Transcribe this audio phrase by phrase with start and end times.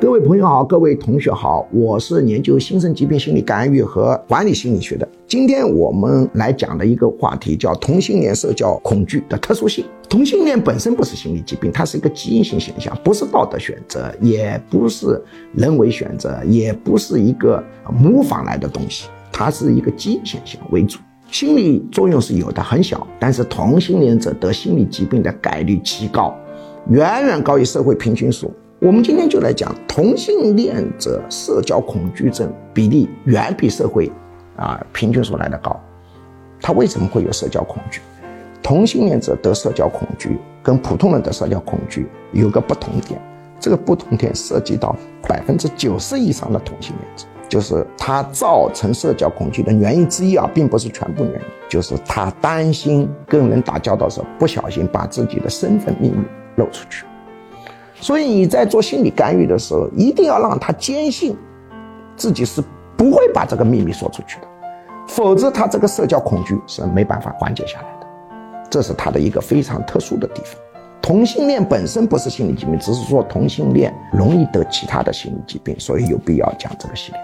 [0.00, 5.06] 各位朋友好，各位同学好，我是研究新生疾病心理干预和管理心理学的。
[5.26, 9.84] 今天我们来讲的一个话题叫同性恋社交恐惧的特殊性。
[10.08, 15.22] 同性恋本身不是心理疾病，它是一个基因性现象，不是道德选择，也不是
[15.52, 17.62] 人为选择，也不是一个
[17.92, 20.98] 模仿来的东西，它是一个基因现象为主。
[21.30, 26.34] 心理作用是有的，很小，但是同性恋者得心理疾病的概率极高，
[26.88, 28.50] 远远高于社会平均数。
[28.80, 34.10] 我们今天就来讲同性恋者社交恐惧症比例远比社会
[34.56, 35.78] 啊平均数来的高。
[36.62, 38.00] 他为什么会有社交恐惧？
[38.62, 43.20] 同性恋者得社交恐惧跟普通人的社交恐惧有个不同点，
[43.60, 44.96] 这个不同点涉及到
[45.28, 56.16] 百分之九十以上的同性恋者，就是他造成社交恐惧的原因之一啊，并不是全部原因，就是他担心跟人打交道时候不小心把自己的身份秘密
[56.56, 57.04] 露出去。
[58.00, 61.36] 所以你在做心理干预的时候，一定要让他坚信
[62.16, 62.62] 自己是
[62.96, 64.46] 不会把这个秘密说出去的，
[65.06, 68.06] 否则他这个社交恐惧是没办法缓解下来的。
[68.70, 70.54] 这是他的一个非常特殊的地方。
[71.02, 77.20] 同性恋本身不是心理疾病，只是说同性恋容易得其他的心理疾病，所以有必要讲这个系列。